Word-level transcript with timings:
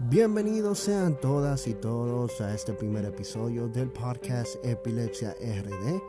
Bienvenidos 0.00 0.80
sean 0.80 1.14
todas 1.20 1.68
y 1.68 1.74
todos 1.74 2.40
a 2.40 2.52
este 2.52 2.72
primer 2.72 3.04
episodio 3.04 3.68
del 3.68 3.90
podcast 3.90 4.56
Epilepsia 4.64 5.36
RD, 5.40 6.02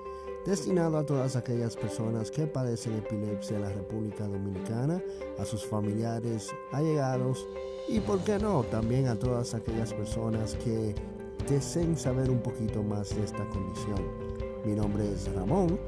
destinado 0.44 0.98
a 0.98 1.06
todas 1.06 1.36
aquellas 1.36 1.76
personas 1.76 2.32
que 2.32 2.48
padecen 2.48 2.96
epilepsia 2.96 3.58
en 3.58 3.62
la 3.62 3.70
República 3.70 4.28
Dominicana, 4.28 5.04
a 5.38 5.46
sus 5.46 5.64
familiares, 5.64 6.50
allegados 6.72 7.46
y, 7.88 8.00
por 8.00 8.24
qué 8.24 8.40
no, 8.40 8.64
también 8.64 9.06
a 9.08 9.20
todas 9.20 9.54
aquellas 9.54 9.94
personas 9.94 10.56
que 10.56 10.96
deseen 11.48 11.96
saber 11.96 12.32
un 12.32 12.40
poquito 12.40 12.82
más 12.82 13.16
de 13.16 13.24
esta 13.24 13.48
condición. 13.50 14.02
Mi 14.66 14.74
nombre 14.74 15.14
es 15.14 15.32
Ramón, 15.32 15.80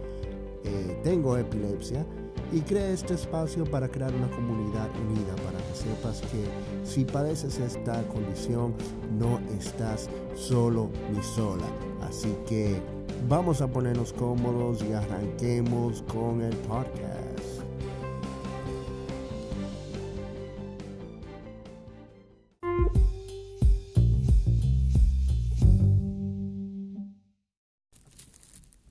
eh, 0.64 1.00
tengo 1.04 1.36
epilepsia 1.36 2.06
y 2.52 2.62
creé 2.62 2.94
este 2.94 3.16
espacio 3.16 3.66
para 3.66 3.90
crear 3.90 4.14
una 4.14 4.30
comunidad 4.30 4.90
unida 5.10 5.36
para 5.38 5.58
que 5.58 5.76
sepas 5.76 6.22
que 6.22 6.46
si 6.88 7.04
padeces 7.04 7.60
esta 7.60 8.02
condición 8.08 8.74
no 9.20 9.40
estás 9.60 10.10
solo 10.36 10.90
ni 11.14 11.22
sola. 11.22 11.66
Así 12.02 12.34
que 12.48 12.82
vamos 13.28 13.62
a 13.62 13.68
ponernos 13.68 14.14
cómodos 14.14 14.84
y 14.84 14.94
arranquemos 14.94 16.02
con 16.04 16.42
el 16.42 16.56
podcast. 16.58 17.28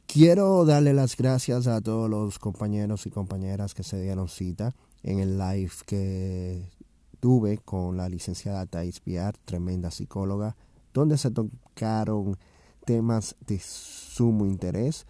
Quiero 0.06 0.64
darle 0.64 0.94
las 0.94 1.14
gracias 1.14 1.66
a 1.66 1.82
todos 1.82 2.08
los 2.08 2.38
compañeros 2.38 3.04
y 3.04 3.10
compañeras 3.10 3.74
que 3.74 3.82
se 3.82 4.00
dieron 4.00 4.28
cita 4.28 4.74
en 5.02 5.18
el 5.18 5.36
live 5.36 5.72
que 5.84 6.75
tuve 7.20 7.58
con 7.58 7.96
la 7.96 8.08
licenciada 8.08 8.66
Thais 8.66 9.02
Biar, 9.04 9.36
tremenda 9.38 9.90
psicóloga, 9.90 10.56
donde 10.92 11.18
se 11.18 11.30
tocaron 11.30 12.36
temas 12.84 13.36
de 13.46 13.58
sumo 13.58 14.46
interés, 14.46 15.06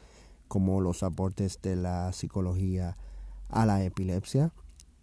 como 0.49 0.81
los 0.81 1.03
aportes 1.03 1.61
de 1.63 1.77
la 1.77 2.13
psicología 2.13 2.97
a 3.49 3.67
la 3.67 3.85
epilepsia. 3.85 4.53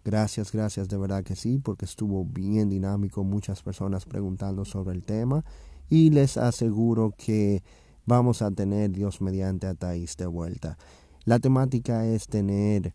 Gracias, 0.04 0.52
gracias, 0.52 0.88
de 0.88 0.98
verdad 0.98 1.24
que 1.24 1.36
sí, 1.36 1.58
porque 1.58 1.86
estuvo 1.86 2.24
bien 2.24 2.68
dinámico, 2.68 3.24
muchas 3.24 3.62
personas 3.62 4.04
preguntando 4.04 4.64
sobre 4.64 4.94
el 4.94 5.02
tema 5.02 5.44
y 5.88 6.10
les 6.10 6.36
aseguro 6.36 7.14
que 7.16 7.62
vamos 8.04 8.42
a 8.42 8.50
tener 8.50 8.90
Dios 8.90 9.20
mediante 9.20 9.66
a 9.66 9.74
Thais 9.74 10.16
de 10.16 10.26
vuelta. 10.26 10.76
La 11.24 11.38
temática 11.38 12.06
es 12.06 12.26
tener 12.26 12.92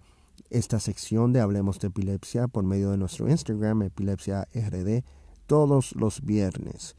esta 0.49 0.79
sección 0.79 1.33
de 1.33 1.41
Hablemos 1.41 1.79
de 1.79 1.87
Epilepsia 1.87 2.47
por 2.47 2.63
medio 2.63 2.91
de 2.91 2.97
nuestro 2.97 3.29
Instagram, 3.29 3.83
Epilepsia 3.83 4.47
RD, 4.53 5.03
todos 5.47 5.95
los 5.95 6.21
viernes. 6.21 6.95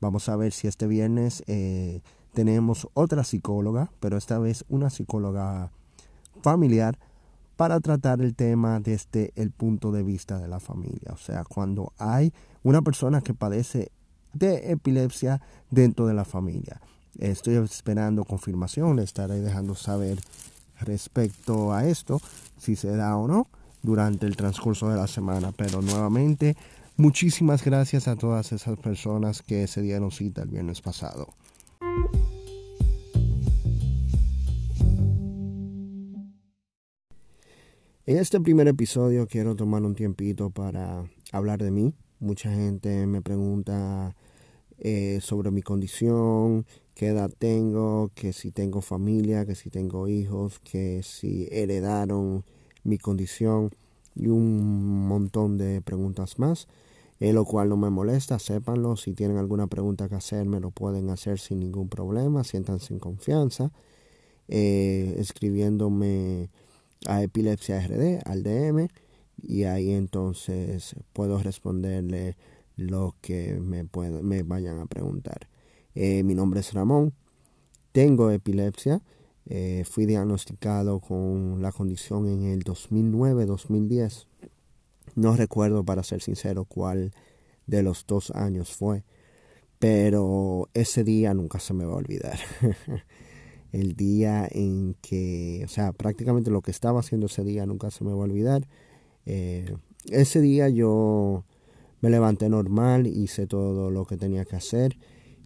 Vamos 0.00 0.28
a 0.28 0.36
ver 0.36 0.52
si 0.52 0.66
este 0.66 0.86
viernes 0.86 1.42
eh, 1.46 2.02
tenemos 2.32 2.88
otra 2.94 3.24
psicóloga, 3.24 3.90
pero 4.00 4.16
esta 4.16 4.38
vez 4.38 4.64
una 4.68 4.90
psicóloga 4.90 5.70
familiar 6.42 6.98
para 7.56 7.80
tratar 7.80 8.20
el 8.20 8.34
tema 8.34 8.80
desde 8.80 9.32
el 9.36 9.50
punto 9.50 9.92
de 9.92 10.02
vista 10.02 10.38
de 10.38 10.48
la 10.48 10.60
familia. 10.60 11.12
O 11.12 11.16
sea, 11.16 11.44
cuando 11.44 11.92
hay 11.98 12.32
una 12.62 12.82
persona 12.82 13.20
que 13.20 13.34
padece 13.34 13.92
de 14.32 14.72
epilepsia 14.72 15.40
dentro 15.70 16.06
de 16.06 16.14
la 16.14 16.24
familia. 16.24 16.80
Estoy 17.18 17.54
esperando 17.54 18.24
confirmación, 18.24 18.96
le 18.96 19.04
estaré 19.04 19.40
dejando 19.40 19.76
saber 19.76 20.18
respecto 20.80 21.72
a 21.72 21.86
esto, 21.86 22.20
si 22.58 22.76
se 22.76 22.96
da 22.96 23.16
o 23.16 23.28
no, 23.28 23.48
durante 23.82 24.26
el 24.26 24.36
transcurso 24.36 24.88
de 24.88 24.96
la 24.96 25.06
semana. 25.06 25.52
Pero 25.52 25.82
nuevamente, 25.82 26.56
muchísimas 26.96 27.64
gracias 27.64 28.08
a 28.08 28.16
todas 28.16 28.52
esas 28.52 28.78
personas 28.78 29.42
que 29.42 29.66
se 29.66 29.82
dieron 29.82 30.10
cita 30.10 30.42
el 30.42 30.48
viernes 30.48 30.80
pasado. 30.80 31.28
En 38.06 38.18
este 38.18 38.38
primer 38.38 38.68
episodio 38.68 39.26
quiero 39.26 39.56
tomar 39.56 39.82
un 39.82 39.94
tiempito 39.94 40.50
para 40.50 41.04
hablar 41.32 41.62
de 41.62 41.70
mí. 41.70 41.94
Mucha 42.20 42.52
gente 42.52 43.06
me 43.06 43.22
pregunta 43.22 44.14
eh, 44.76 45.20
sobre 45.22 45.50
mi 45.50 45.62
condición, 45.62 46.66
qué 46.94 47.08
edad 47.08 47.30
tengo, 47.38 48.10
que 48.14 48.32
si 48.32 48.50
tengo 48.52 48.80
familia, 48.80 49.44
que 49.46 49.54
si 49.54 49.70
tengo 49.70 50.08
hijos, 50.08 50.60
que 50.60 51.02
si 51.02 51.48
heredaron 51.50 52.44
mi 52.84 52.98
condición 52.98 53.70
y 54.14 54.28
un 54.28 55.06
montón 55.08 55.58
de 55.58 55.82
preguntas 55.82 56.38
más, 56.38 56.68
eh, 57.20 57.32
lo 57.32 57.44
cual 57.44 57.68
no 57.68 57.76
me 57.76 57.90
molesta, 57.90 58.38
sépanlo, 58.38 58.96
si 58.96 59.12
tienen 59.14 59.38
alguna 59.38 59.66
pregunta 59.66 60.08
que 60.08 60.16
hacer 60.16 60.46
me 60.46 60.60
lo 60.60 60.70
pueden 60.70 61.10
hacer 61.10 61.38
sin 61.38 61.60
ningún 61.60 61.88
problema, 61.88 62.44
siéntanse 62.44 62.92
en 62.94 63.00
confianza, 63.00 63.72
eh, 64.48 65.16
escribiéndome 65.18 66.50
a 67.06 67.22
Epilepsia 67.22 67.80
RD, 67.80 68.20
al 68.24 68.42
DM, 68.42 68.88
y 69.42 69.64
ahí 69.64 69.92
entonces 69.92 70.96
puedo 71.12 71.38
responderle 71.42 72.36
lo 72.76 73.14
que 73.20 73.54
me, 73.60 73.84
me 74.22 74.42
vayan 74.42 74.78
a 74.80 74.86
preguntar. 74.86 75.48
Eh, 75.94 76.22
mi 76.24 76.34
nombre 76.34 76.60
es 76.60 76.72
Ramón, 76.72 77.12
tengo 77.92 78.30
epilepsia, 78.30 79.00
eh, 79.46 79.84
fui 79.88 80.06
diagnosticado 80.06 80.98
con 81.00 81.62
la 81.62 81.70
condición 81.70 82.26
en 82.26 82.44
el 82.44 82.64
2009-2010. 82.64 84.26
No 85.14 85.36
recuerdo, 85.36 85.84
para 85.84 86.02
ser 86.02 86.20
sincero, 86.20 86.64
cuál 86.64 87.12
de 87.66 87.82
los 87.82 88.06
dos 88.06 88.30
años 88.32 88.72
fue, 88.72 89.04
pero 89.78 90.68
ese 90.74 91.04
día 91.04 91.34
nunca 91.34 91.60
se 91.60 91.74
me 91.74 91.84
va 91.84 91.92
a 91.92 91.98
olvidar. 91.98 92.38
el 93.72 93.94
día 93.94 94.48
en 94.50 94.96
que, 95.00 95.62
o 95.64 95.68
sea, 95.68 95.92
prácticamente 95.92 96.50
lo 96.50 96.62
que 96.62 96.72
estaba 96.72 97.00
haciendo 97.00 97.26
ese 97.26 97.44
día 97.44 97.66
nunca 97.66 97.90
se 97.92 98.02
me 98.02 98.10
va 98.10 98.16
a 98.16 98.24
olvidar. 98.24 98.66
Eh, 99.26 99.76
ese 100.10 100.40
día 100.40 100.68
yo 100.68 101.44
me 102.00 102.10
levanté 102.10 102.48
normal, 102.48 103.06
hice 103.06 103.46
todo 103.46 103.90
lo 103.90 104.04
que 104.06 104.16
tenía 104.16 104.44
que 104.44 104.56
hacer 104.56 104.96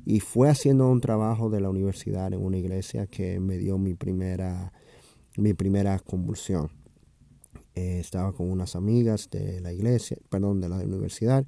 y 0.08 0.20
fue 0.20 0.48
haciendo 0.48 0.88
un 0.88 1.02
trabajo 1.02 1.50
de 1.50 1.60
la 1.60 1.68
universidad 1.68 2.32
en 2.32 2.42
una 2.42 2.56
iglesia 2.56 3.06
que 3.06 3.40
me 3.40 3.58
dio 3.58 3.76
mi 3.76 3.92
primera, 3.92 4.72
mi 5.36 5.52
primera 5.52 5.98
convulsión. 5.98 6.70
Eh, 7.74 7.98
estaba 8.00 8.32
con 8.32 8.50
unas 8.50 8.74
amigas 8.74 9.28
de 9.28 9.60
la 9.60 9.70
iglesia, 9.70 10.16
perdón, 10.30 10.62
de 10.62 10.70
la 10.70 10.76
universidad 10.76 11.46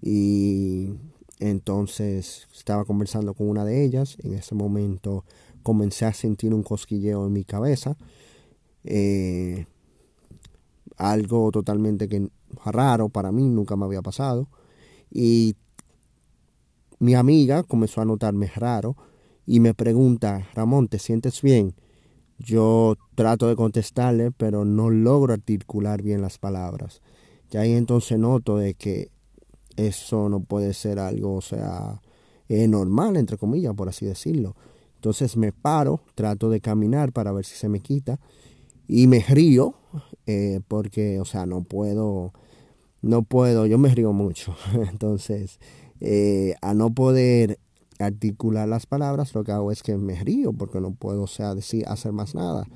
y 0.00 0.94
entonces 1.40 2.46
estaba 2.54 2.84
conversando 2.84 3.34
con 3.34 3.48
una 3.48 3.64
de 3.64 3.82
ellas. 3.84 4.16
En 4.22 4.34
ese 4.34 4.54
momento 4.54 5.24
comencé 5.64 6.04
a 6.04 6.12
sentir 6.12 6.54
un 6.54 6.62
cosquilleo 6.62 7.26
en 7.26 7.32
mi 7.32 7.42
cabeza. 7.42 7.96
Eh, 8.84 9.66
algo 10.96 11.50
totalmente 11.50 12.08
que, 12.08 12.30
raro 12.66 13.08
para 13.08 13.32
mí, 13.32 13.48
nunca 13.48 13.74
me 13.74 13.84
había 13.84 14.00
pasado. 14.00 14.48
Y 15.10 15.56
mi 16.98 17.14
amiga 17.14 17.62
comenzó 17.62 18.00
a 18.00 18.04
notarme 18.04 18.50
raro 18.54 18.96
y 19.46 19.60
me 19.60 19.74
pregunta, 19.74 20.48
Ramón, 20.54 20.88
¿te 20.88 20.98
sientes 20.98 21.42
bien? 21.42 21.74
Yo 22.38 22.96
trato 23.14 23.48
de 23.48 23.56
contestarle, 23.56 24.30
pero 24.30 24.64
no 24.64 24.90
logro 24.90 25.32
articular 25.32 26.02
bien 26.02 26.20
las 26.20 26.38
palabras. 26.38 27.00
Ya 27.50 27.60
ahí 27.60 27.72
entonces 27.72 28.18
noto 28.18 28.58
de 28.58 28.74
que 28.74 29.10
eso 29.76 30.28
no 30.28 30.40
puede 30.40 30.74
ser 30.74 30.98
algo, 30.98 31.34
o 31.36 31.40
sea, 31.40 32.00
eh, 32.48 32.66
normal, 32.68 33.16
entre 33.16 33.36
comillas, 33.36 33.74
por 33.74 33.88
así 33.88 34.06
decirlo. 34.06 34.56
Entonces 34.96 35.36
me 35.36 35.52
paro, 35.52 36.00
trato 36.14 36.50
de 36.50 36.60
caminar 36.60 37.12
para 37.12 37.32
ver 37.32 37.44
si 37.44 37.54
se 37.54 37.68
me 37.68 37.80
quita 37.80 38.18
y 38.88 39.06
me 39.06 39.20
río 39.20 39.74
eh, 40.26 40.60
porque, 40.66 41.20
o 41.20 41.24
sea, 41.24 41.46
no 41.46 41.62
puedo, 41.62 42.32
no 43.02 43.22
puedo, 43.22 43.66
yo 43.66 43.78
me 43.78 43.94
río 43.94 44.12
mucho. 44.12 44.56
Entonces 44.90 45.58
eh, 46.00 46.54
a 46.62 46.74
no 46.74 46.92
poder 46.94 47.58
articular 47.98 48.68
las 48.68 48.86
palabras, 48.86 49.34
lo 49.34 49.44
que 49.44 49.52
hago 49.52 49.72
es 49.72 49.82
que 49.82 49.96
me 49.96 50.22
río 50.22 50.52
porque 50.52 50.80
no 50.80 50.94
puedo, 50.94 51.26
sea, 51.26 51.54
decir, 51.54 51.84
hacer 51.86 52.12
más 52.12 52.34
nada. 52.34 52.66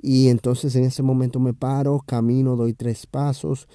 Y 0.00 0.28
entonces 0.28 0.76
en 0.76 0.84
ese 0.84 1.02
momento 1.02 1.40
me 1.40 1.54
paro, 1.54 2.00
camino, 2.06 2.56
doy 2.56 2.74
tres 2.74 3.06
pasos 3.06 3.68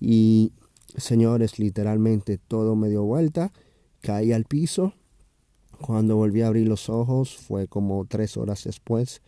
y, 0.00 0.52
señores, 0.96 1.58
literalmente 1.58 2.38
todo 2.38 2.76
me 2.76 2.88
dio 2.88 3.04
vuelta, 3.04 3.52
caí 4.00 4.32
al 4.32 4.44
piso. 4.44 4.94
Cuando 5.80 6.16
volví 6.16 6.40
a 6.40 6.46
abrir 6.46 6.66
los 6.66 6.88
ojos 6.88 7.36
fue 7.36 7.68
como 7.68 8.06
tres 8.06 8.38
horas 8.38 8.64
después 8.64 9.20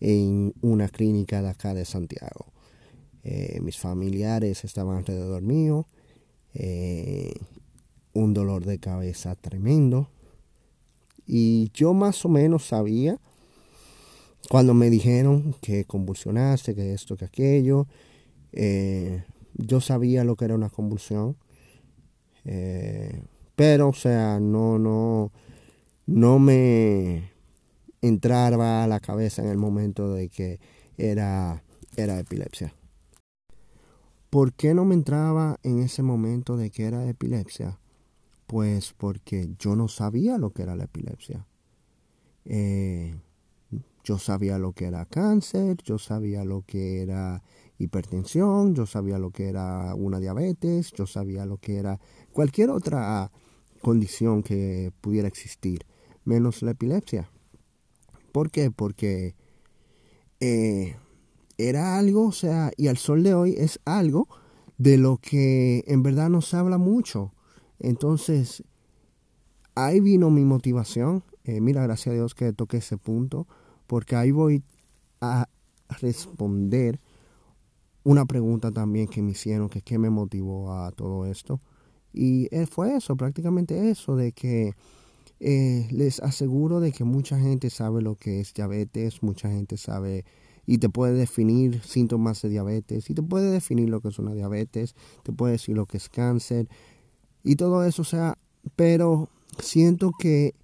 en 0.00 0.54
una 0.62 0.88
clínica 0.88 1.42
de 1.42 1.50
acá 1.50 1.74
de 1.74 1.84
Santiago. 1.84 2.46
Eh, 3.22 3.60
mis 3.60 3.76
familiares 3.78 4.64
estaban 4.64 4.96
alrededor 4.96 5.42
mío 5.42 5.86
eh, 6.54 7.34
un 8.12 8.34
dolor 8.34 8.64
de 8.64 8.78
cabeza 8.78 9.34
tremendo. 9.34 10.08
Y 11.26 11.70
yo 11.74 11.94
más 11.94 12.24
o 12.24 12.28
menos 12.28 12.66
sabía, 12.66 13.18
cuando 14.48 14.74
me 14.74 14.90
dijeron 14.90 15.54
que 15.60 15.84
convulsionaste, 15.84 16.74
que 16.74 16.92
esto, 16.92 17.16
que 17.16 17.26
aquello, 17.26 17.86
eh, 18.52 19.24
yo 19.54 19.80
sabía 19.80 20.24
lo 20.24 20.36
que 20.36 20.46
era 20.46 20.54
una 20.54 20.70
convulsión. 20.70 21.36
Eh, 22.44 23.22
Pero, 23.54 23.90
o 23.90 23.92
sea, 23.92 24.40
no, 24.40 24.78
no, 24.78 25.30
no 26.06 26.38
me 26.38 27.30
entraba 28.02 28.82
a 28.82 28.86
la 28.86 29.00
cabeza 29.00 29.42
en 29.42 29.48
el 29.48 29.58
momento 29.58 30.12
de 30.14 30.28
que 30.30 30.58
era, 30.96 31.62
era 31.96 32.18
epilepsia. 32.18 32.74
¿Por 34.30 34.52
qué 34.54 34.74
no 34.74 34.84
me 34.84 34.94
entraba 34.94 35.58
en 35.62 35.80
ese 35.80 36.02
momento 36.02 36.56
de 36.56 36.70
que 36.70 36.84
era 36.84 37.06
epilepsia? 37.08 37.78
Pues 38.50 38.94
porque 38.94 39.48
yo 39.60 39.76
no 39.76 39.86
sabía 39.86 40.36
lo 40.36 40.50
que 40.50 40.62
era 40.62 40.74
la 40.74 40.82
epilepsia. 40.82 41.46
Eh, 42.44 43.14
yo 44.02 44.18
sabía 44.18 44.58
lo 44.58 44.72
que 44.72 44.86
era 44.86 45.06
cáncer, 45.06 45.76
yo 45.84 46.00
sabía 46.00 46.44
lo 46.44 46.62
que 46.62 47.00
era 47.00 47.44
hipertensión, 47.78 48.74
yo 48.74 48.86
sabía 48.86 49.20
lo 49.20 49.30
que 49.30 49.50
era 49.50 49.94
una 49.94 50.18
diabetes, 50.18 50.90
yo 50.90 51.06
sabía 51.06 51.46
lo 51.46 51.58
que 51.58 51.76
era 51.76 52.00
cualquier 52.32 52.70
otra 52.70 53.30
condición 53.82 54.42
que 54.42 54.92
pudiera 55.00 55.28
existir, 55.28 55.86
menos 56.24 56.60
la 56.62 56.72
epilepsia. 56.72 57.30
¿Por 58.32 58.50
qué? 58.50 58.72
Porque 58.72 59.36
eh, 60.40 60.96
era 61.56 62.00
algo, 62.00 62.26
o 62.26 62.32
sea, 62.32 62.72
y 62.76 62.88
al 62.88 62.96
sol 62.96 63.22
de 63.22 63.32
hoy 63.32 63.54
es 63.56 63.78
algo 63.84 64.26
de 64.76 64.98
lo 64.98 65.18
que 65.18 65.84
en 65.86 66.02
verdad 66.02 66.30
no 66.30 66.40
se 66.40 66.56
habla 66.56 66.78
mucho. 66.78 67.32
Entonces, 67.80 68.62
ahí 69.74 70.00
vino 70.00 70.30
mi 70.30 70.44
motivación. 70.44 71.24
Eh, 71.44 71.60
mira, 71.60 71.82
gracias 71.82 72.12
a 72.12 72.16
Dios 72.16 72.34
que 72.34 72.52
toqué 72.52 72.78
ese 72.78 72.96
punto, 72.96 73.46
porque 73.86 74.16
ahí 74.16 74.30
voy 74.30 74.62
a 75.20 75.48
responder 76.00 77.00
una 78.04 78.24
pregunta 78.26 78.70
también 78.70 79.08
que 79.08 79.22
me 79.22 79.32
hicieron, 79.32 79.68
que 79.68 79.98
me 79.98 80.10
motivó 80.10 80.72
a 80.72 80.92
todo 80.92 81.26
esto. 81.26 81.60
Y 82.12 82.48
eh, 82.54 82.66
fue 82.66 82.96
eso, 82.96 83.16
prácticamente 83.16 83.90
eso, 83.90 84.16
de 84.16 84.32
que 84.32 84.74
eh, 85.38 85.88
les 85.90 86.20
aseguro 86.20 86.80
de 86.80 86.92
que 86.92 87.04
mucha 87.04 87.38
gente 87.38 87.70
sabe 87.70 88.02
lo 88.02 88.16
que 88.16 88.40
es 88.40 88.52
diabetes, 88.52 89.22
mucha 89.22 89.48
gente 89.48 89.76
sabe 89.76 90.24
y 90.66 90.78
te 90.78 90.88
puede 90.88 91.14
definir 91.14 91.82
síntomas 91.82 92.42
de 92.42 92.48
diabetes 92.48 93.08
y 93.10 93.14
te 93.14 93.22
puede 93.22 93.50
definir 93.50 93.88
lo 93.88 94.00
que 94.00 94.08
es 94.08 94.18
una 94.18 94.34
diabetes, 94.34 94.94
te 95.22 95.32
puede 95.32 95.52
decir 95.52 95.76
lo 95.76 95.86
que 95.86 95.96
es 95.96 96.08
cáncer 96.08 96.68
y 97.42 97.56
todo 97.56 97.84
eso, 97.84 98.02
o 98.02 98.04
sea, 98.04 98.36
pero 98.76 99.28
siento 99.58 100.12
que 100.18 100.54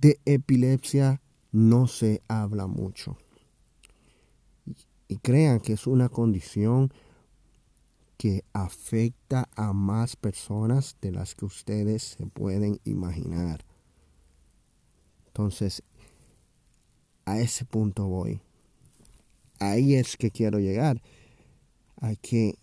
de 0.00 0.20
epilepsia 0.24 1.20
no 1.52 1.86
se 1.86 2.22
habla 2.28 2.66
mucho. 2.66 3.16
Y 5.08 5.16
crean 5.16 5.60
que 5.60 5.72
es 5.72 5.86
una 5.86 6.08
condición 6.08 6.92
que 8.18 8.44
afecta 8.52 9.48
a 9.56 9.72
más 9.72 10.16
personas 10.16 10.96
de 11.00 11.12
las 11.12 11.34
que 11.34 11.46
ustedes 11.46 12.02
se 12.02 12.26
pueden 12.26 12.80
imaginar. 12.84 13.64
Entonces, 15.28 15.82
a 17.24 17.38
ese 17.38 17.64
punto 17.64 18.06
voy. 18.06 18.40
Ahí 19.60 19.94
es 19.94 20.16
que 20.16 20.30
quiero 20.30 20.58
llegar. 20.58 21.00
A 22.00 22.14
que 22.16 22.58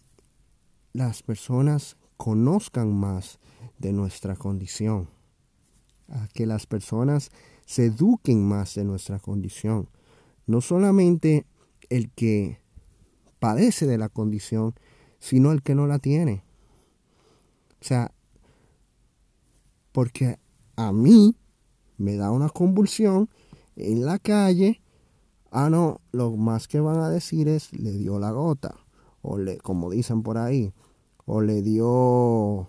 las 0.94 1.24
personas 1.24 1.98
conozcan 2.18 2.94
más 2.94 3.40
de 3.78 3.94
nuestra 3.94 4.36
condición. 4.36 5.10
A 6.10 6.28
que 6.28 6.46
las 6.46 6.68
personas 6.68 7.32
se 7.66 7.86
eduquen 7.86 8.46
más 8.48 8.76
de 8.76 8.84
nuestra 8.84 9.20
condición. 9.20 9.90
No 10.46 10.62
solamente 10.62 11.46
el 11.90 12.12
que 12.12 12.60
padece 13.40 13.88
de 13.88 13.98
la 13.98 14.10
condición, 14.10 14.76
sino 15.20 15.52
el 15.52 15.64
que 15.64 15.76
no 15.76 15.88
la 15.88 16.00
tiene. 16.00 16.44
O 17.82 17.84
sea, 17.84 18.12
porque 19.92 20.40
a 20.76 20.92
mí 20.92 21.36
me 21.98 22.16
da 22.16 22.32
una 22.32 22.50
convulsión 22.50 23.30
en 23.76 24.06
la 24.06 24.20
calle, 24.20 24.82
ah 25.52 25.70
no, 25.70 26.02
lo 26.12 26.36
más 26.36 26.68
que 26.68 26.80
van 26.80 27.00
a 27.00 27.10
decir 27.10 27.48
es 27.48 27.74
le 27.74 27.92
dio 27.92 28.20
la 28.20 28.32
gota, 28.32 28.76
o 29.22 29.38
le, 29.38 29.58
como 29.58 29.90
dicen 29.90 30.24
por 30.24 30.38
ahí, 30.38 30.74
o 31.25 31.42
le 31.42 31.62
dio, 31.62 32.68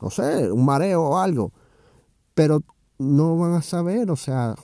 no 0.00 0.10
sé, 0.10 0.50
un 0.50 0.64
mareo 0.64 1.02
o 1.02 1.18
algo, 1.18 1.52
pero 2.34 2.62
no 2.98 3.36
van 3.36 3.52
a 3.52 3.62
saber, 3.62 4.10
o 4.10 4.16
sea, 4.16 4.54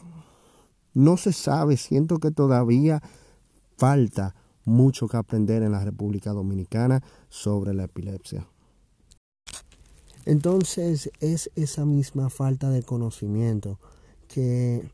no 0.94 1.16
se 1.16 1.32
sabe, 1.32 1.76
siento 1.76 2.18
que 2.18 2.30
todavía 2.30 3.02
falta 3.76 4.34
mucho 4.64 5.08
que 5.08 5.16
aprender 5.16 5.62
en 5.62 5.72
la 5.72 5.84
República 5.84 6.32
Dominicana 6.32 7.02
sobre 7.28 7.74
la 7.74 7.84
epilepsia. 7.84 8.48
Entonces 10.24 11.10
es 11.20 11.50
esa 11.54 11.84
misma 11.84 12.30
falta 12.30 12.70
de 12.70 12.82
conocimiento 12.82 13.78
que 14.26 14.88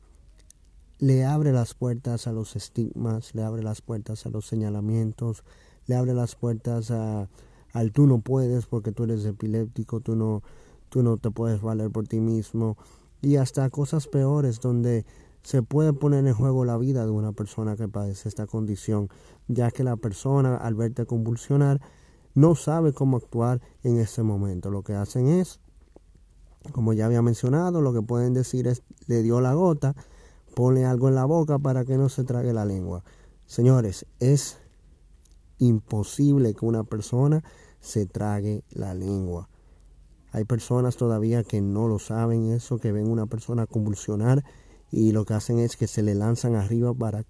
le 0.99 1.25
abre 1.25 1.53
las 1.53 1.75
puertas 1.75 2.27
a 2.27 2.33
los 2.33 2.57
estigmas, 2.57 3.35
le 3.35 3.45
abre 3.45 3.63
las 3.63 3.81
puertas 3.81 4.27
a 4.27 4.31
los 4.31 4.47
señalamientos, 4.47 5.45
le 5.87 5.95
abre 5.95 6.15
las 6.15 6.35
puertas 6.35 6.91
a, 6.91 7.29
al 7.73 7.93
tú 7.93 8.07
no 8.07 8.21
puedes 8.21 8.67
porque 8.67 8.93
tú 8.93 9.05
eres 9.05 9.25
epiléptico, 9.25 10.01
tú 10.01 10.17
no, 10.17 10.43
tú 10.89 11.03
no 11.03 11.17
te 11.17 11.31
puedes 11.31 11.61
valer 11.61 11.91
por 11.91 12.07
ti 12.07 12.21
mismo 12.21 12.77
y 13.23 13.37
hasta 13.37 13.69
cosas 13.71 14.07
peores 14.07 14.61
donde 14.61 15.05
se 15.43 15.63
puede 15.63 15.93
poner 15.93 16.27
en 16.27 16.35
juego 16.35 16.65
la 16.65 16.77
vida 16.77 17.05
de 17.05 17.11
una 17.11 17.33
persona 17.33 17.77
que 17.77 17.89
padece 17.89 18.29
esta 18.29 18.47
condición, 18.47 19.09
ya 19.49 19.71
que 19.71 19.85
la 19.85 19.97
persona 19.97 20.57
al 20.57 20.75
verte 20.75 21.07
convulsionar 21.07 21.81
no 22.35 22.55
sabe 22.55 22.93
cómo 22.93 23.17
actuar 23.17 23.61
en 23.83 23.99
ese 23.99 24.23
momento. 24.23 24.71
Lo 24.71 24.83
que 24.83 24.95
hacen 24.95 25.29
es, 25.29 25.61
como 26.73 26.93
ya 26.93 27.07
había 27.07 27.23
mencionado, 27.23 27.81
lo 27.81 27.93
que 27.93 28.03
pueden 28.03 28.35
decir 28.35 28.67
es, 28.67 28.83
le 29.07 29.23
dio 29.23 29.41
la 29.41 29.55
gota, 29.55 29.95
pone 30.55 30.85
algo 30.85 31.09
en 31.09 31.15
la 31.15 31.25
boca 31.25 31.59
para 31.59 31.85
que 31.85 31.97
no 31.97 32.09
se 32.09 32.25
trague 32.25 32.53
la 32.53 32.65
lengua. 32.65 33.03
Señores, 33.47 34.07
es 34.21 34.60
imposible 35.61 36.55
que 36.55 36.67
una 36.67 36.83
persona 36.83 37.45
se 37.81 38.07
trague 38.07 38.65
la 38.71 38.95
lengua. 38.95 39.49
Hay 40.33 40.45
personas 40.45 40.97
todavía 40.97 41.45
que 41.45 41.61
no 41.61 41.89
lo 41.89 41.99
saben 41.99 42.53
eso, 42.53 42.79
que 42.79 42.93
ven 42.93 43.09
una 43.09 43.27
persona 43.27 43.67
convulsionar 43.67 44.45
y 44.91 45.13
lo 45.13 45.25
que 45.25 45.35
hacen 45.35 45.59
es 45.59 45.77
que 45.77 45.87
se 45.87 46.03
le 46.03 46.15
lanzan 46.15 46.57
arriba 46.57 46.93
para 46.93 47.25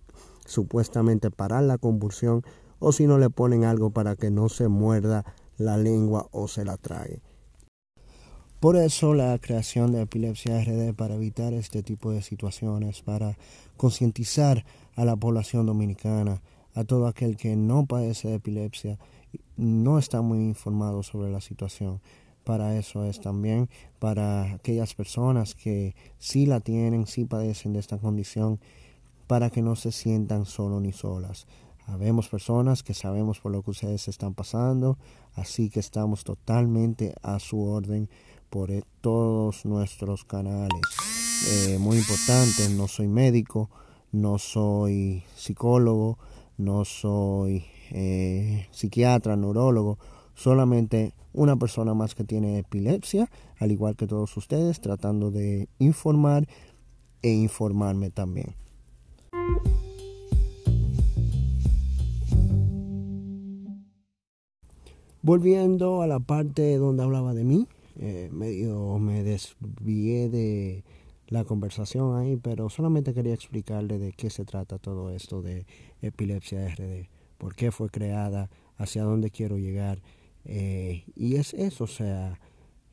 supuestamente 0.47 1.31
parar 1.31 1.65
la 1.65 1.79
convulsión 1.79 2.43
o 2.79 2.93
si 2.93 3.07
no 3.07 3.19
le 3.19 3.31
ponen 3.31 3.65
algo 3.65 3.91
para 3.91 4.17
que 4.17 4.31
no 4.31 4.49
se 4.49 4.69
muerda 4.69 5.25
la 5.59 5.77
lengua 5.77 6.29
o 6.33 6.49
se 6.49 6.65
la 6.65 6.77
trague. 6.77 7.21
Por 8.61 8.77
eso 8.77 9.15
la 9.15 9.39
creación 9.39 9.93
de 9.93 10.03
Epilepsia 10.03 10.63
RD 10.63 10.95
para 10.95 11.15
evitar 11.15 11.55
este 11.55 11.83
tipo 11.83 12.13
de 12.13 12.21
situaciones, 12.21 13.01
para 13.01 13.39
concientizar 13.79 14.67
a 14.97 15.07
la 15.07 15.17
población 15.17 15.65
dominicana, 15.65 16.43
a 16.81 16.85
todo 16.85 17.07
aquel 17.07 17.37
que 17.37 17.57
no 17.57 17.87
padece 17.87 18.29
de 18.29 18.35
epilepsia, 18.35 18.99
no 19.57 19.99
está 19.99 20.23
muy 20.23 20.39
informado 20.39 21.03
sobre 21.03 21.31
la 21.31 21.41
situación 21.41 22.01
para 22.45 22.77
eso 22.77 23.05
es 23.05 23.21
también 23.21 23.69
para 23.99 24.55
aquellas 24.55 24.95
personas 24.95 25.55
que 25.55 25.95
sí 26.19 26.47
la 26.47 26.61
tienen, 26.61 27.07
sí 27.07 27.25
padecen 27.25 27.75
de 27.75 27.81
esta 27.81 27.99
condición, 27.99 28.59
para 29.27 29.51
que 29.51 29.63
no 29.63 29.77
se 29.77 29.93
sientan 29.93 30.47
solos 30.47 30.83
ni 30.83 30.93
solas. 30.93 31.47
Habemos 31.87 32.29
personas 32.29 32.83
que 32.83 32.95
sabemos 32.95 33.41
por 33.41 33.53
lo 33.53 33.63
que 33.63 33.71
ustedes 33.71 34.09
están 34.09 34.35
pasando, 34.35 34.99
así 35.35 35.71
que 35.71 35.81
estamos 35.81 36.25
totalmente 36.25 37.15
a 37.23 37.39
su 37.39 37.63
orden 37.63 38.09
por 38.49 38.71
e, 38.71 38.83
todos 39.01 39.65
nuestros 39.65 40.25
canales. 40.25 40.83
Eh, 41.69 41.79
muy 41.79 41.99
importante, 41.99 42.69
no 42.71 42.89
soy 42.89 43.09
médico, 43.09 43.71
no 44.13 44.39
soy 44.39 45.23
psicólogo, 45.37 46.19
no 46.61 46.85
soy 46.85 47.65
eh, 47.91 48.67
psiquiatra, 48.71 49.37
neurólogo, 49.37 49.99
solamente 50.35 51.13
una 51.33 51.57
persona 51.57 51.95
más 51.95 52.15
que 52.15 52.25
tiene 52.25 52.59
epilepsia, 52.59 53.31
al 53.59 53.73
igual 53.73 53.97
que 53.97 54.07
todos 54.07 54.37
ustedes, 54.37 54.81
tratando 54.81 55.31
de 55.31 55.69
informar 55.79 56.47
e 57.23 57.31
informarme 57.31 58.11
también. 58.11 58.55
Volviendo 65.23 66.03
a 66.03 66.07
la 66.07 66.19
parte 66.21 66.77
donde 66.79 67.03
hablaba 67.03 67.35
de 67.35 67.45
mí, 67.45 67.69
eh, 67.99 68.31
medio 68.33 68.99
me 68.99 69.23
desvié 69.23 70.31
de 70.31 70.83
la 71.31 71.45
conversación 71.45 72.17
ahí, 72.17 72.37
pero 72.37 72.69
solamente 72.69 73.15
quería 73.15 73.35
explicarle 73.35 73.99
de 73.99 74.13
qué 74.13 74.29
se 74.31 74.45
trata 74.45 74.79
todo 74.79 75.11
esto 75.11 75.43
de 75.43 75.67
epilepsia 76.03 76.69
RD, 76.69 77.09
por 77.39 77.55
qué 77.55 77.73
fue 77.73 77.89
creada, 77.89 78.51
hacia 78.77 79.05
dónde 79.05 79.31
quiero 79.31 79.59
llegar 79.59 80.03
eh, 80.45 81.05
y 81.15 81.37
es 81.37 81.55
eso, 81.55 81.85
o 81.85 81.87
sea, 81.87 82.41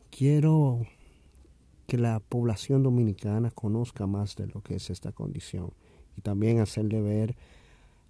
quiero 0.10 0.86
que 1.88 1.98
la 1.98 2.20
población 2.20 2.84
dominicana 2.84 3.52
conozca 3.52 4.08
más 4.08 4.36
de 4.36 4.48
lo 4.48 4.62
que 4.62 4.76
es 4.76 4.90
esta 4.90 5.12
condición 5.12 5.72
y 6.18 6.22
también 6.22 6.60
hacerle 6.60 7.02
ver 7.02 7.36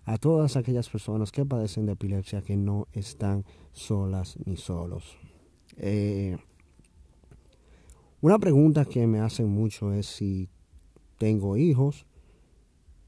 a 0.05 0.17
todas 0.17 0.55
aquellas 0.55 0.89
personas 0.89 1.31
que 1.31 1.45
padecen 1.45 1.85
de 1.85 1.91
epilepsia 1.93 2.41
que 2.41 2.55
no 2.55 2.87
están 2.93 3.45
solas 3.73 4.37
ni 4.45 4.57
solos. 4.57 5.17
Eh, 5.75 6.37
Una 8.27 8.39
pregunta 8.39 8.83
que 8.83 9.07
me 9.07 9.21
hacen 9.21 9.47
mucho 9.47 9.93
es 9.93 10.05
si 10.05 10.49
tengo 11.17 11.55
hijos 11.55 12.05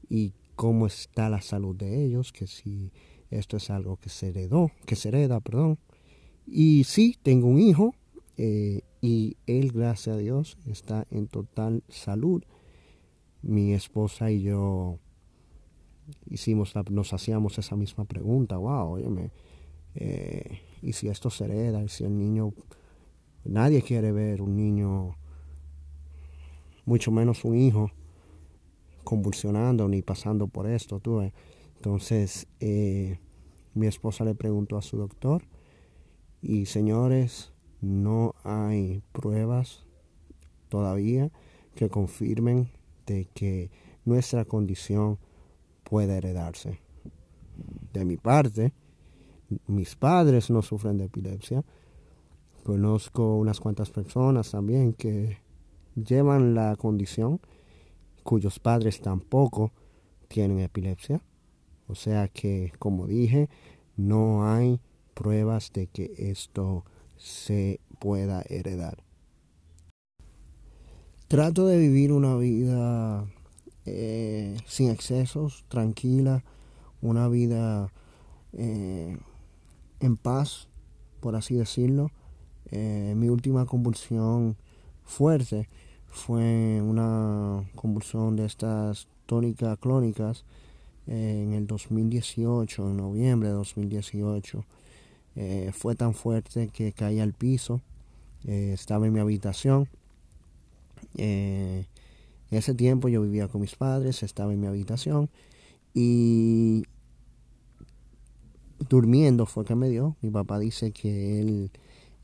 y 0.08 0.32
cómo 0.56 0.86
está 0.86 1.28
la 1.28 1.42
salud 1.42 1.76
de 1.76 2.02
ellos, 2.02 2.32
que 2.32 2.46
si 2.46 2.90
esto 3.28 3.58
es 3.58 3.68
algo 3.68 3.98
que 3.98 4.08
se 4.08 4.28
heredó, 4.28 4.70
que 4.86 4.96
se 4.96 5.08
hereda, 5.08 5.40
perdón. 5.40 5.78
Y 6.46 6.84
sí, 6.84 7.18
tengo 7.22 7.48
un 7.48 7.58
hijo 7.60 7.94
eh, 8.38 8.80
y 9.02 9.36
él, 9.46 9.72
gracias 9.72 10.16
a 10.16 10.18
Dios, 10.18 10.56
está 10.64 11.06
en 11.10 11.26
total 11.26 11.84
salud. 11.90 12.42
Mi 13.42 13.74
esposa 13.74 14.30
y 14.30 14.40
yo 14.40 15.00
hicimos, 16.30 16.72
nos 16.88 17.12
hacíamos 17.12 17.58
esa 17.58 17.76
misma 17.76 18.06
pregunta, 18.06 18.56
wow, 18.56 18.92
óyeme, 18.92 19.32
eh, 19.96 20.60
y 20.80 20.94
si 20.94 21.08
esto 21.08 21.28
se 21.28 21.44
hereda, 21.44 21.84
y 21.84 21.90
si 21.90 22.04
el 22.04 22.16
niño, 22.16 22.54
nadie 23.44 23.82
quiere 23.82 24.12
ver 24.12 24.42
un 24.42 24.56
niño, 24.56 25.16
mucho 26.84 27.10
menos 27.10 27.44
un 27.44 27.56
hijo, 27.56 27.90
convulsionando 29.04 29.88
ni 29.88 30.02
pasando 30.02 30.46
por 30.46 30.66
esto, 30.66 31.00
tú 31.00 31.20
Entonces, 31.76 32.46
eh, 32.60 33.18
mi 33.74 33.86
esposa 33.86 34.24
le 34.24 34.34
preguntó 34.34 34.76
a 34.76 34.82
su 34.82 34.96
doctor, 34.96 35.42
y 36.42 36.66
señores, 36.66 37.52
no 37.80 38.34
hay 38.44 39.02
pruebas 39.12 39.86
todavía 40.68 41.30
que 41.74 41.88
confirmen 41.88 42.70
de 43.06 43.26
que 43.34 43.70
nuestra 44.04 44.44
condición 44.44 45.18
puede 45.84 46.16
heredarse. 46.16 46.80
De 47.92 48.04
mi 48.04 48.16
parte, 48.16 48.72
mis 49.66 49.96
padres 49.96 50.50
no 50.50 50.62
sufren 50.62 50.96
de 50.96 51.06
epilepsia. 51.06 51.64
Conozco 52.70 53.34
unas 53.34 53.58
cuantas 53.58 53.90
personas 53.90 54.52
también 54.52 54.92
que 54.92 55.38
llevan 55.96 56.54
la 56.54 56.76
condición 56.76 57.40
cuyos 58.22 58.60
padres 58.60 59.00
tampoco 59.00 59.72
tienen 60.28 60.60
epilepsia. 60.60 61.20
O 61.88 61.96
sea 61.96 62.28
que, 62.28 62.72
como 62.78 63.08
dije, 63.08 63.48
no 63.96 64.48
hay 64.48 64.78
pruebas 65.14 65.72
de 65.72 65.88
que 65.88 66.14
esto 66.16 66.84
se 67.16 67.80
pueda 67.98 68.44
heredar. 68.48 69.02
Trato 71.26 71.66
de 71.66 71.76
vivir 71.76 72.12
una 72.12 72.36
vida 72.36 73.26
eh, 73.84 74.56
sin 74.66 74.90
excesos, 74.90 75.64
tranquila, 75.66 76.44
una 77.02 77.26
vida 77.26 77.92
eh, 78.52 79.18
en 79.98 80.16
paz, 80.16 80.68
por 81.18 81.34
así 81.34 81.56
decirlo. 81.56 82.12
Eh, 82.70 83.14
mi 83.16 83.28
última 83.28 83.66
convulsión 83.66 84.56
fuerte 85.04 85.68
fue 86.08 86.80
una 86.82 87.64
convulsión 87.74 88.36
de 88.36 88.46
estas 88.46 89.08
tónicas 89.26 89.78
clónicas 89.78 90.44
en 91.06 91.52
el 91.54 91.66
2018, 91.66 92.90
en 92.90 92.96
noviembre 92.96 93.48
de 93.48 93.54
2018. 93.54 94.64
Eh, 95.36 95.70
fue 95.72 95.94
tan 95.94 96.14
fuerte 96.14 96.68
que 96.68 96.92
caí 96.92 97.20
al 97.20 97.32
piso. 97.32 97.80
Eh, 98.46 98.72
estaba 98.74 99.06
en 99.06 99.12
mi 99.12 99.20
habitación. 99.20 99.88
ese 102.50 102.74
tiempo 102.74 103.08
yo 103.08 103.22
vivía 103.22 103.48
con 103.48 103.60
mis 103.60 103.76
padres, 103.76 104.22
estaba 104.22 104.52
en 104.52 104.60
mi 104.60 104.66
habitación 104.66 105.28
y 105.94 106.84
durmiendo 108.88 109.46
fue 109.46 109.64
que 109.64 109.74
me 109.74 109.88
dio. 109.88 110.16
Mi 110.22 110.30
papá 110.30 110.58
dice 110.58 110.92
que 110.92 111.40
él, 111.40 111.70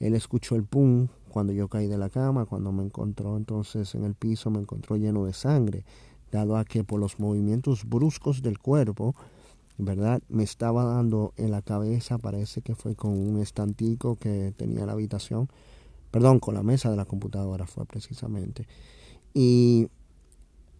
él 0.00 0.14
escuchó 0.14 0.56
el 0.56 0.64
pum 0.64 1.08
cuando 1.28 1.52
yo 1.52 1.68
caí 1.68 1.86
de 1.86 1.98
la 1.98 2.08
cama, 2.08 2.46
cuando 2.46 2.72
me 2.72 2.82
encontró 2.82 3.36
entonces 3.36 3.94
en 3.94 4.04
el 4.04 4.14
piso, 4.14 4.50
me 4.50 4.60
encontró 4.60 4.96
lleno 4.96 5.24
de 5.24 5.32
sangre, 5.32 5.84
dado 6.30 6.56
a 6.56 6.64
que 6.64 6.84
por 6.84 7.00
los 7.00 7.18
movimientos 7.18 7.84
bruscos 7.84 8.42
del 8.42 8.58
cuerpo, 8.58 9.14
¿verdad? 9.78 10.22
Me 10.28 10.42
estaba 10.42 10.84
dando 10.84 11.32
en 11.36 11.50
la 11.50 11.62
cabeza, 11.62 12.18
parece 12.18 12.62
que 12.62 12.74
fue 12.74 12.94
con 12.94 13.12
un 13.12 13.40
estantico 13.40 14.16
que 14.16 14.52
tenía 14.56 14.86
la 14.86 14.92
habitación, 14.92 15.48
perdón, 16.10 16.40
con 16.40 16.54
la 16.54 16.62
mesa 16.62 16.90
de 16.90 16.96
la 16.96 17.04
computadora 17.04 17.66
fue 17.66 17.84
precisamente. 17.84 18.66
Y 19.34 19.88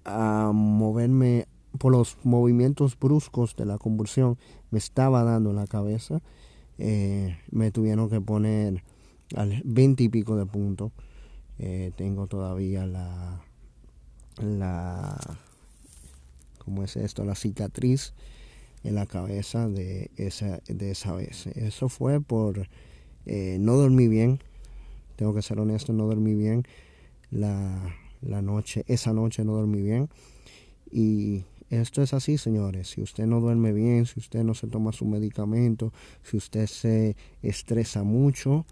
a 0.04 0.52
moverme 0.54 1.46
por 1.78 1.92
los 1.92 2.16
movimientos 2.24 2.98
bruscos 2.98 3.54
de 3.56 3.66
la 3.66 3.76
convulsión 3.76 4.38
me 4.70 4.78
estaba 4.78 5.24
dando 5.24 5.50
en 5.50 5.56
la 5.56 5.66
cabeza. 5.66 6.22
Eh, 6.78 7.36
me 7.50 7.70
tuvieron 7.70 8.08
que 8.08 8.20
poner 8.20 8.82
al 9.34 9.62
20 9.64 10.04
y 10.04 10.08
pico 10.08 10.36
de 10.36 10.46
puntos. 10.46 10.92
Eh, 11.58 11.92
tengo 11.96 12.26
todavía 12.26 12.86
la, 12.86 13.42
la, 14.42 15.18
¿cómo 16.58 16.82
es 16.82 16.96
esto? 16.96 17.24
La 17.24 17.34
cicatriz 17.34 18.12
en 18.84 18.94
la 18.94 19.06
cabeza 19.06 19.68
de 19.68 20.10
esa, 20.16 20.60
de 20.68 20.90
esa 20.90 21.12
vez. 21.14 21.46
Eso 21.48 21.88
fue 21.88 22.20
por 22.20 22.68
eh, 23.24 23.56
no 23.60 23.74
dormir 23.76 24.10
bien. 24.10 24.40
Tengo 25.16 25.34
que 25.34 25.42
ser 25.42 25.58
honesto, 25.58 25.92
no 25.92 26.06
dormí 26.06 26.34
bien 26.34 26.64
la, 27.30 27.96
la 28.20 28.42
noche, 28.42 28.84
esa 28.86 29.12
noche 29.12 29.44
no 29.44 29.54
dormí 29.54 29.82
bien. 29.82 30.08
Y 30.90 31.44
esto 31.70 32.02
es 32.02 32.14
así, 32.14 32.38
señores. 32.38 32.90
Si 32.90 33.02
usted 33.02 33.26
no 33.26 33.40
duerme 33.40 33.72
bien, 33.72 34.06
si 34.06 34.20
usted 34.20 34.44
no 34.44 34.54
se 34.54 34.68
toma 34.68 34.92
su 34.92 35.04
medicamento, 35.04 35.92
si 36.22 36.36
usted 36.36 36.66
se 36.66 37.16
estresa 37.42 38.04
mucho, 38.04 38.66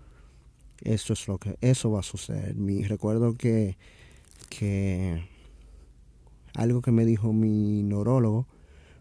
esto 0.84 1.14
es 1.14 1.26
lo 1.26 1.38
que 1.38 1.56
eso 1.60 1.90
va 1.90 2.00
a 2.00 2.04
suceder. 2.04 2.54
Mi, 2.54 2.84
recuerdo 2.84 3.34
que, 3.34 3.76
que 4.50 5.24
algo 6.54 6.82
que 6.82 6.92
me 6.92 7.04
dijo 7.04 7.32
mi 7.32 7.82
neurólogo 7.82 8.46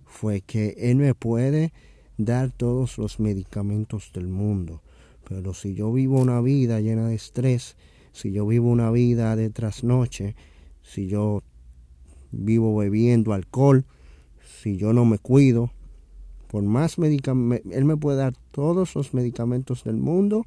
fue 0.06 0.42
que 0.42 0.76
él 0.78 0.98
me 0.98 1.14
puede 1.14 1.74
dar 2.18 2.52
todos 2.52 2.98
los 2.98 3.20
medicamentos 3.20 4.12
del 4.14 4.28
mundo, 4.28 4.82
pero 5.28 5.54
si 5.54 5.74
yo 5.74 5.92
vivo 5.92 6.20
una 6.20 6.42
vida 6.42 6.80
llena 6.80 7.08
de 7.08 7.16
estrés, 7.16 7.76
si 8.12 8.32
yo 8.32 8.46
vivo 8.46 8.70
una 8.70 8.92
vida 8.92 9.36
de 9.36 9.50
trasnoche, 9.50 10.36
si 10.84 11.08
yo 11.08 11.42
vivo 12.32 12.76
bebiendo 12.76 13.34
alcohol, 13.34 13.86
si 14.62 14.78
yo 14.78 14.94
no 14.94 15.06
me 15.06 15.18
cuido, 15.18 15.72
por 16.48 16.62
más 16.64 17.00
medicamentos, 17.00 17.72
él 17.74 17.86
me 17.86 17.98
puede 17.98 18.18
dar 18.18 18.36
todos 18.52 18.96
los 18.96 19.14
medicamentos 19.14 19.84
del 19.84 19.98
mundo, 19.98 20.46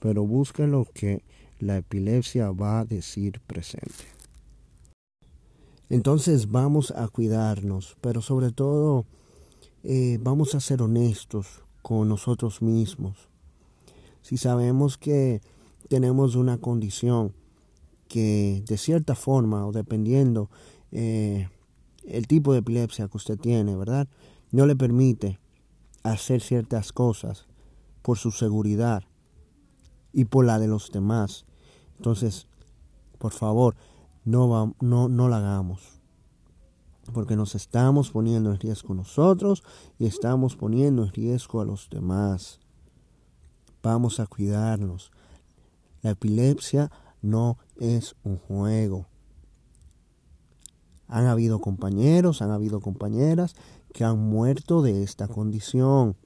pero 0.00 0.26
busque 0.26 0.66
lo 0.66 0.86
que 0.92 1.22
la 1.58 1.78
epilepsia 1.78 2.50
va 2.50 2.80
a 2.80 2.84
decir 2.84 3.40
presente. 3.46 4.04
Entonces 5.88 6.50
vamos 6.50 6.90
a 6.90 7.08
cuidarnos, 7.08 7.96
pero 8.00 8.20
sobre 8.20 8.50
todo 8.50 9.06
eh, 9.84 10.18
vamos 10.20 10.54
a 10.54 10.60
ser 10.60 10.82
honestos 10.82 11.62
con 11.82 12.08
nosotros 12.08 12.60
mismos. 12.60 13.28
Si 14.22 14.36
sabemos 14.36 14.98
que 14.98 15.40
tenemos 15.88 16.34
una 16.34 16.58
condición 16.58 17.32
que 18.08 18.64
de 18.66 18.76
cierta 18.76 19.14
forma 19.14 19.66
o 19.66 19.72
dependiendo 19.72 20.50
eh, 20.90 21.48
el 22.04 22.26
tipo 22.26 22.52
de 22.52 22.60
epilepsia 22.60 23.08
que 23.08 23.16
usted 23.16 23.38
tiene, 23.38 23.76
¿verdad? 23.76 24.08
No 24.50 24.66
le 24.66 24.74
permite 24.74 25.38
hacer 26.02 26.40
ciertas 26.40 26.92
cosas 26.92 27.46
por 28.02 28.18
su 28.18 28.32
seguridad 28.32 29.04
y 30.16 30.24
por 30.24 30.46
la 30.46 30.58
de 30.58 30.66
los 30.66 30.90
demás. 30.90 31.44
Entonces, 31.98 32.48
por 33.18 33.32
favor, 33.32 33.76
no, 34.24 34.74
no, 34.80 35.08
no 35.10 35.28
la 35.28 35.36
hagamos. 35.36 36.00
Porque 37.12 37.36
nos 37.36 37.54
estamos 37.54 38.12
poniendo 38.12 38.50
en 38.50 38.58
riesgo 38.58 38.94
nosotros 38.94 39.62
y 39.98 40.06
estamos 40.06 40.56
poniendo 40.56 41.04
en 41.04 41.12
riesgo 41.12 41.60
a 41.60 41.66
los 41.66 41.90
demás. 41.90 42.60
Vamos 43.82 44.18
a 44.18 44.26
cuidarnos. 44.26 45.12
La 46.00 46.12
epilepsia 46.12 46.90
no 47.20 47.58
es 47.76 48.16
un 48.24 48.38
juego. 48.38 49.06
Han 51.08 51.26
habido 51.26 51.60
compañeros, 51.60 52.40
han 52.40 52.52
habido 52.52 52.80
compañeras 52.80 53.54
que 53.92 54.02
han 54.02 54.18
muerto 54.18 54.80
de 54.80 55.02
esta 55.02 55.28
condición. 55.28 56.16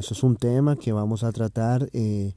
Eso 0.00 0.14
es 0.14 0.22
un 0.22 0.36
tema 0.36 0.76
que 0.76 0.92
vamos 0.92 1.24
a 1.24 1.30
tratar 1.30 1.90
eh, 1.92 2.32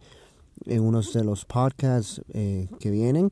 en 0.65 0.81
unos 0.81 1.13
de 1.13 1.23
los 1.23 1.45
podcasts 1.45 2.21
eh, 2.33 2.67
que 2.81 2.91
vienen, 2.91 3.31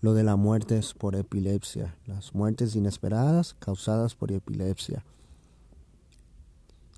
lo 0.00 0.14
de 0.14 0.24
las 0.24 0.36
muertes 0.36 0.94
por 0.94 1.14
epilepsia, 1.14 1.96
las 2.06 2.34
muertes 2.34 2.74
inesperadas 2.74 3.54
causadas 3.54 4.16
por 4.16 4.32
epilepsia. 4.32 5.04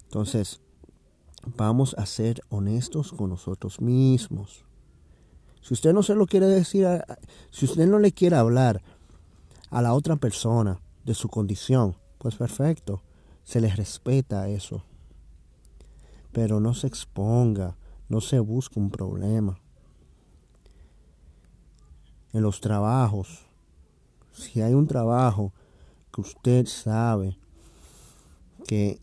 Entonces, 0.04 0.62
vamos 1.54 1.94
a 1.98 2.06
ser 2.06 2.40
honestos 2.48 3.12
con 3.12 3.28
nosotros 3.28 3.82
mismos. 3.82 4.64
Si 5.60 5.74
usted 5.74 5.92
no 5.92 6.02
se 6.02 6.14
lo 6.14 6.24
quiere 6.24 6.46
decir, 6.46 6.86
si 7.50 7.66
usted 7.66 7.86
no 7.86 7.98
le 7.98 8.12
quiere 8.12 8.36
hablar 8.36 8.80
a 9.68 9.82
la 9.82 9.92
otra 9.92 10.16
persona 10.16 10.80
de 11.04 11.12
su 11.12 11.28
condición, 11.28 11.94
pues 12.16 12.36
perfecto, 12.36 13.02
se 13.42 13.60
le 13.60 13.68
respeta 13.68 14.48
eso. 14.48 14.82
Pero 16.34 16.60
no 16.60 16.74
se 16.74 16.86
exponga, 16.86 17.78
no 18.10 18.20
se 18.20 18.38
busque 18.40 18.78
un 18.78 18.90
problema. 18.90 19.58
en 22.34 22.42
los 22.42 22.60
trabajos. 22.60 23.46
Si 24.32 24.60
hay 24.60 24.74
un 24.74 24.86
trabajo 24.86 25.52
que 26.12 26.20
usted 26.20 26.66
sabe 26.66 27.38
que 28.66 29.00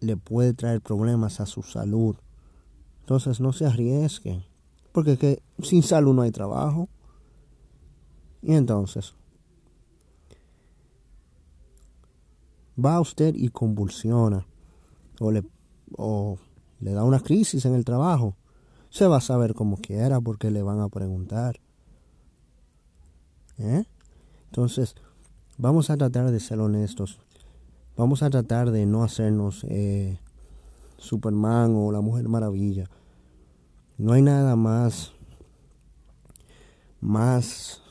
le 0.00 0.16
puede 0.16 0.52
traer 0.52 0.80
problemas 0.80 1.40
a 1.40 1.46
su 1.46 1.62
salud, 1.62 2.16
entonces 3.00 3.40
no 3.40 3.52
se 3.52 3.66
arriesgue. 3.66 4.44
Porque 4.92 5.16
que 5.16 5.42
sin 5.62 5.82
salud 5.82 6.14
no 6.14 6.22
hay 6.22 6.30
trabajo. 6.30 6.88
Y 8.42 8.54
entonces, 8.54 9.14
va 12.78 13.00
usted 13.00 13.34
y 13.34 13.48
convulsiona 13.48 14.46
o 15.18 15.32
le, 15.32 15.42
o 15.96 16.38
le 16.80 16.92
da 16.92 17.04
una 17.04 17.20
crisis 17.20 17.64
en 17.64 17.74
el 17.74 17.84
trabajo, 17.84 18.36
se 18.90 19.06
va 19.06 19.18
a 19.18 19.20
saber 19.20 19.54
como 19.54 19.76
quiera 19.76 20.20
porque 20.20 20.50
le 20.50 20.62
van 20.62 20.80
a 20.80 20.88
preguntar. 20.88 21.60
¿Eh? 23.58 23.84
Entonces, 24.46 24.94
vamos 25.56 25.90
a 25.90 25.96
tratar 25.96 26.30
de 26.30 26.40
ser 26.40 26.60
honestos. 26.60 27.18
Vamos 27.96 28.22
a 28.22 28.30
tratar 28.30 28.70
de 28.70 28.86
no 28.86 29.02
hacernos 29.02 29.64
eh, 29.68 30.18
Superman 30.96 31.74
o 31.74 31.90
la 31.90 32.00
Mujer 32.00 32.28
Maravilla. 32.28 32.88
No 33.98 34.12
hay 34.12 34.22
nada 34.22 34.54
más, 34.54 35.12
más 37.00 37.82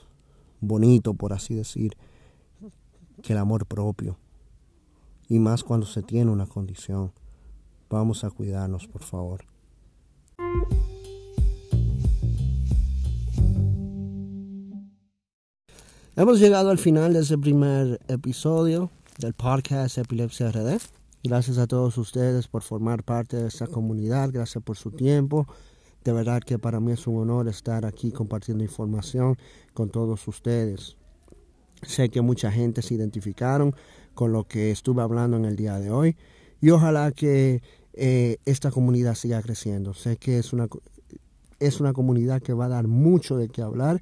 bonito, 0.61 1.13
por 1.13 1.33
así 1.33 1.55
decir, 1.55 1.97
que 3.21 3.33
el 3.33 3.39
amor 3.39 3.65
propio. 3.65 4.17
Y 5.27 5.39
más 5.39 5.63
cuando 5.63 5.85
se 5.85 6.01
tiene 6.01 6.31
una 6.31 6.45
condición. 6.45 7.11
Vamos 7.89 8.25
a 8.25 8.29
cuidarnos, 8.29 8.85
por 8.87 9.03
favor. 9.03 9.45
Hemos 16.17 16.39
llegado 16.39 16.69
al 16.69 16.79
final 16.79 17.13
de 17.13 17.19
ese 17.19 17.37
primer 17.37 17.99
episodio 18.07 18.89
del 19.19 19.33
podcast 19.33 19.97
Epilepsia 19.99 20.51
RD. 20.51 20.79
Gracias 21.23 21.57
a 21.59 21.67
todos 21.67 21.97
ustedes 21.97 22.47
por 22.47 22.61
formar 22.61 23.03
parte 23.03 23.37
de 23.37 23.47
esta 23.47 23.67
comunidad. 23.67 24.31
Gracias 24.33 24.61
por 24.63 24.75
su 24.75 24.91
tiempo. 24.91 25.47
De 26.03 26.11
verdad 26.11 26.41
que 26.41 26.59
para 26.59 26.79
mí 26.79 26.91
es 26.91 27.07
un 27.07 27.19
honor 27.19 27.47
estar 27.47 27.85
aquí 27.85 28.11
compartiendo 28.11 28.63
información 28.63 29.37
con 29.73 29.89
todos 29.89 30.27
ustedes. 30.27 30.97
Sé 31.83 32.09
que 32.09 32.21
mucha 32.21 32.51
gente 32.51 32.81
se 32.81 32.95
identificaron 32.95 33.75
con 34.13 34.33
lo 34.33 34.45
que 34.45 34.71
estuve 34.71 35.03
hablando 35.03 35.37
en 35.37 35.45
el 35.45 35.55
día 35.55 35.79
de 35.79 35.91
hoy 35.91 36.17
y 36.61 36.69
ojalá 36.71 37.11
que 37.11 37.61
eh, 37.93 38.37
esta 38.45 38.71
comunidad 38.71 39.15
siga 39.15 39.41
creciendo. 39.41 39.93
Sé 39.93 40.17
que 40.17 40.39
es 40.39 40.53
una, 40.53 40.67
es 41.59 41.79
una 41.79 41.93
comunidad 41.93 42.41
que 42.41 42.53
va 42.53 42.65
a 42.65 42.69
dar 42.69 42.87
mucho 42.87 43.37
de 43.37 43.49
qué 43.49 43.61
hablar 43.61 44.01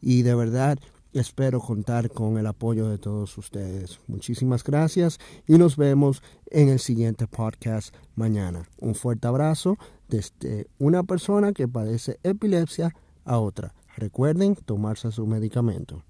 y 0.00 0.22
de 0.22 0.34
verdad 0.34 0.78
espero 1.12 1.60
contar 1.60 2.10
con 2.10 2.38
el 2.38 2.46
apoyo 2.46 2.88
de 2.88 2.98
todos 2.98 3.36
ustedes. 3.38 3.98
Muchísimas 4.06 4.62
gracias 4.62 5.18
y 5.46 5.58
nos 5.58 5.76
vemos 5.76 6.22
en 6.50 6.68
el 6.68 6.78
siguiente 6.78 7.26
podcast 7.26 7.94
mañana. 8.14 8.68
Un 8.78 8.94
fuerte 8.94 9.26
abrazo 9.26 9.78
desde 10.08 10.68
una 10.78 11.02
persona 11.02 11.52
que 11.52 11.68
padece 11.68 12.18
epilepsia 12.22 12.94
a 13.24 13.38
otra. 13.38 13.74
Recuerden 13.96 14.54
tomarse 14.54 15.10
su 15.10 15.26
medicamento. 15.26 16.04